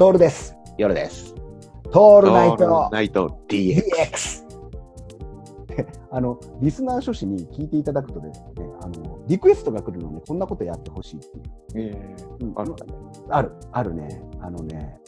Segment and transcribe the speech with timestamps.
[0.00, 0.56] トールです。
[0.78, 1.34] 夜です。
[1.92, 4.46] トールナイトナイト DX。
[6.10, 11.92] あの、リスナー諸子に聞いていただくとですね、あの、リクエストが来るので、こんなことやってほしいっていう。
[11.92, 12.74] えうんある
[13.28, 14.22] ある、あるね。
[14.40, 14.98] あのね、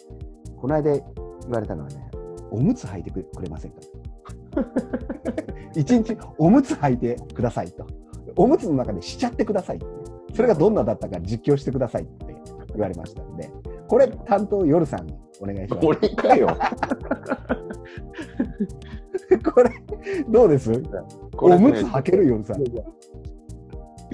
[0.59, 1.03] この間言
[1.49, 2.11] われたのはね、
[2.51, 3.81] おむつ履いてくれませんか？
[5.75, 7.87] 一日おむつ履いてくださいと。
[8.37, 9.87] おむつの中でしちゃってくださいって。
[10.35, 12.37] それがどんなだったか実況してくださいって
[12.75, 13.51] 言われましたんで、
[13.93, 15.07] これ担当夜さん
[15.39, 15.87] お願いします。
[15.87, 16.49] 俺かよ。
[19.55, 19.71] これ、
[20.31, 20.73] どうです？
[21.37, 22.65] これねおむつ履ける夜さん。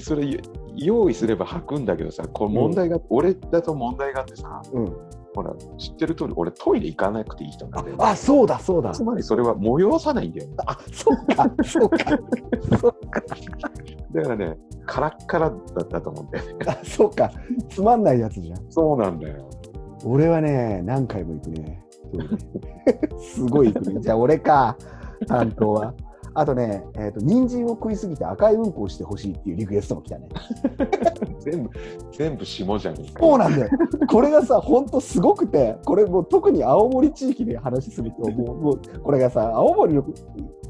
[0.01, 0.41] それ
[0.75, 4.87] 用意すれば履くんだけどさ、これ問題が、俺だと問題があってさ、うん。
[5.37, 7.97] ほら、知ってる通り、俺トイレ行かなくていい人なんだよ。
[8.01, 9.05] あ、そうだ、そうだつ。
[9.05, 10.57] まりそれは催さないんだよね。
[10.67, 11.99] あ、そうか、そうか。
[12.81, 13.23] そうか。
[14.13, 16.55] だからね、カラッカラだったと思うんだよね。
[16.67, 17.31] あ、そうか。
[17.69, 18.59] つまんないやつじゃん。
[18.71, 19.49] そうなんだよ。
[20.05, 21.83] 俺はね、何回も行くね。
[23.21, 24.01] すごい行くね。
[24.03, 24.77] じゃあ俺か、
[25.27, 25.95] 担当は。
[26.35, 30.29] あとね、えっ、と、人参を食いすぎて赤いうんこをしてほしいっていうリクエストも来たね。
[31.41, 31.71] 全部、
[32.13, 33.21] 全部霜じゃねえか。
[33.21, 33.71] そうなんだよ。
[34.09, 40.05] これがさ、ほんとすごくて、これもう特に青森地域で話すると、もう、もうこれがさ、青森の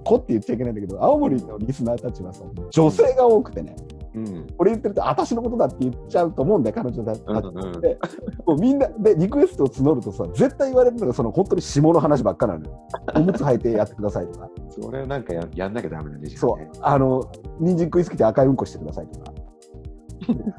[0.05, 3.77] 子って言っちゃいけないんだけど、青森のリスナーたちはさ、女性が多くてね、
[4.15, 4.47] うん。
[4.59, 7.81] 俺言ってると、私のことだって言っちゃうと思うんだよ、彼女だうんたちうん。
[7.81, 7.99] で
[8.47, 12.87] もうみんなでリクエストを募るとさ、絶対言われるのが、その本当に下の話ばっかなのよ。
[13.15, 17.23] おむつ履いてやってくださいとか、それなんかややんなきゃダメなんでしょそう、あの、
[17.61, 19.33] 人参食いすぎて赤いうんこしてくださいとか。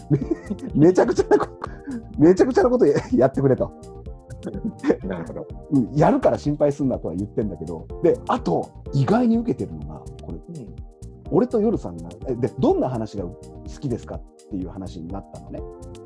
[0.10, 0.20] め
[0.88, 1.52] めちゃくちゃなこと、
[2.18, 3.72] めちゃくちゃなことややってくれと。
[5.06, 5.48] なるほど。
[5.72, 9.89] うん、やるから心配すんなとは言ってんだけど、で、あと、意外に受けてるの
[11.32, 13.36] 俺と夜さんが、えで、どんな話が好
[13.80, 15.60] きですかっていう話になったのね、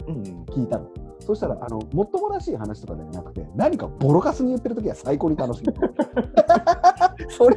[0.08, 0.22] うん。
[0.46, 0.90] 聞いたの。
[1.20, 5.64] そしたら、あの、もっともらしい話とかではなくて、何かボロカスに言ってる時は最高に楽しい。
[7.30, 7.56] それ、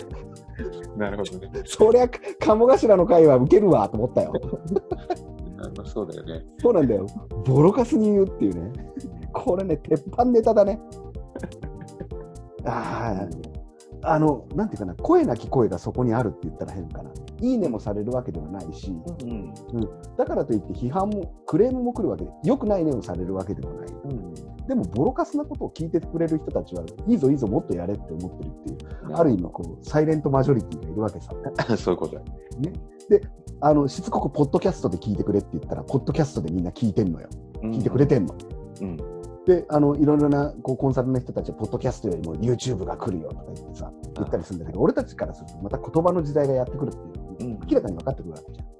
[0.97, 1.51] なるほどね。
[1.65, 2.09] そりゃ、
[2.39, 4.33] 鴨頭の会は受けるわと思ったよ。
[5.59, 6.45] あまあそうだよね。
[6.59, 7.07] そうなんだよ。
[7.45, 8.73] ボロカスに言うっていうね。
[9.33, 10.81] これね、鉄板ネタだね。
[12.65, 13.46] ああ、
[14.07, 17.11] あの、なんていうかな、声なき声がそこにあるって言ったら変かな。
[17.41, 18.95] いいねもされるわけではないし、
[19.25, 19.53] うん。
[20.17, 23.89] だからといって批判も、クレームも来るわけで、良くないねをされるわけでもない。
[24.05, 24.67] うん。
[24.67, 31.33] でも、ボロカスなことを聞いてくれる人たちは、いいぞいいぞ、もっとやれって思ってるっていう、ある意味、こう、サイレントマジョリティがいるわけさ。
[31.77, 32.23] そういうことだ。
[33.61, 37.29] あの、しつこくポッドキャストで聞いてくれって言ったら、ポッドキャストでみんな聞いてんのよ。
[37.63, 38.35] 聞いてくれてんの。
[38.83, 39.16] うん。
[39.47, 48.77] で、あの、いろいろなこうコンサルの人たちは、ポッドキャストよりも YouTube が来るよとか言ってさ、言ったりするんだけど、俺たちからすると、また言葉の時代がやってくるっていう明らかに分かってくるわけじゃん。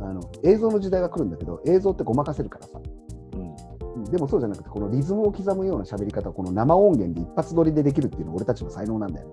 [0.00, 2.80] あの映像の時代が来るんだけど、映像ってごまかせるからさ。
[3.96, 4.04] うん。
[4.04, 9.32] でもそうじゃなくて、このリズムを刻むような喋り方をこの生音源で一発撮りでできるっていうのは俺たちの才能なんだよね。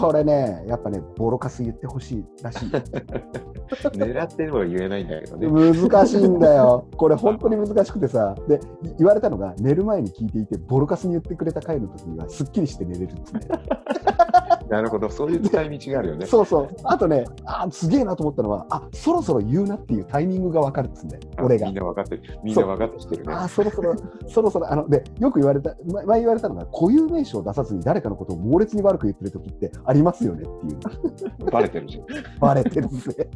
[0.00, 2.68] これね、やっぱね、ボロカス言ってほしいらしい。
[3.92, 5.72] 狙っては言えないんだけどね。
[5.72, 6.86] 難しいんだよ。
[6.96, 8.34] これ本当に難しくてさ。
[8.48, 8.58] で、い
[8.98, 13.48] 言われたのが、寝る前に聞いていて、ボロカスに言ってくれた回の時には、すっきりして寝れるっつって。
[14.72, 15.10] なるほど。
[15.10, 16.24] そういう使い道があるよね。
[16.24, 16.68] そうそう。
[16.84, 21.22] あとね、あすげえなと思ったのは、あそろそろ言うなっていうタイミングが分かるんだよ。
[21.42, 21.76] 俺がみん。
[21.76, 22.22] な分かってる。
[22.42, 23.34] みんな分かってきてるね。
[23.34, 23.94] あそろそろ、
[24.26, 31.50] そろそろ、あの、で、よく言われた、ま前言われたのが、固有名詞を出さずに誰かのことを猛烈に悪く言ってる時ってありますよねっていう。
[31.50, 32.06] バレてるじゃん。
[32.40, 33.30] バレてるぜ。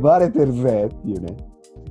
[0.00, 1.36] バレてるぜっていうね。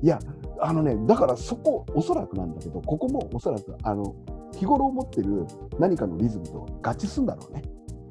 [0.02, 0.20] いや、
[0.60, 4.16] あのね、だからそこ、おそらくなんだけど、ここもおそらく、あの、
[4.56, 5.46] 日頃持ってる
[5.80, 7.62] 何かのリズムと合致するんだろうね。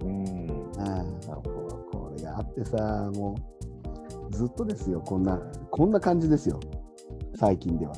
[0.03, 0.81] うん。
[0.81, 3.37] ああ、これがあってさ、も
[4.31, 5.39] う、ずっとですよ、こんな、
[5.71, 6.59] こんな感じですよ、
[7.37, 7.93] 最近では。